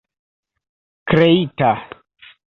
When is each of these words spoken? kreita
kreita 1.07 1.71